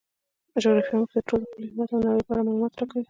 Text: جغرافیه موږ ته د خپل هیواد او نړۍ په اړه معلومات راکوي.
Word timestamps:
جغرافیه 0.63 0.95
موږ 0.99 1.09
ته 1.13 1.17
د 1.19 1.23
خپل 1.25 1.41
هیواد 1.69 1.89
او 1.93 1.99
نړۍ 2.05 2.21
په 2.25 2.31
اړه 2.33 2.41
معلومات 2.45 2.73
راکوي. 2.79 2.99